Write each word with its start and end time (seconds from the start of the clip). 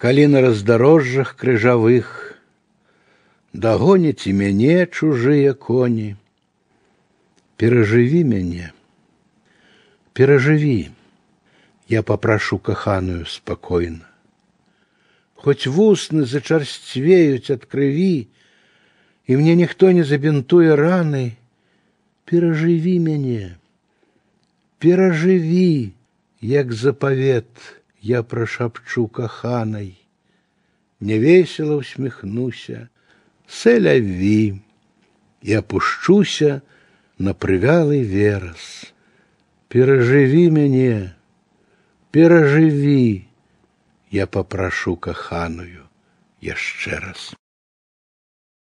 калі 0.00 0.26
на 0.28 0.40
раздарожжах 0.44 1.36
крыжавых 1.40 2.36
дагоняць 3.56 4.28
і 4.28 4.32
мяне 4.36 4.86
чужыя 4.86 5.56
коні. 5.56 6.16
Перажыві 7.56 8.20
мяне, 8.28 8.68
перажыві, 10.12 10.92
я 11.88 12.02
папрашу 12.02 12.58
каханую 12.58 13.24
спакойна. 13.24 14.04
Хоць 15.40 15.64
вусны 15.64 16.26
зачарсцвеюць 16.28 17.48
ад 17.54 17.64
крыві, 17.64 18.28
і 19.24 19.36
мне 19.40 19.56
ніхто 19.56 19.88
не 19.96 20.04
забінтуе 20.04 20.76
раны, 20.76 21.32
перажыві 22.28 22.98
мяне, 23.00 23.56
перажыві, 24.76 25.96
як 26.44 26.76
запавет 26.76 27.48
я 28.00 28.22
прашапчу 28.22 29.08
каханай. 29.08 29.98
Невесела 31.00 31.76
усміхнуся, 31.76 32.88
селяві, 33.46 34.60
і 35.42 35.56
опушчуся 35.56 36.62
на 37.18 37.32
прывялы 37.32 38.02
верас. 38.04 38.92
Перажыві 39.68 40.50
мяне, 40.50 41.14
перажыві, 42.10 43.26
я 44.10 44.26
папрашу 44.26 44.96
каханую 44.96 45.84
яшчэ 46.40 47.00
раз. 47.02 47.34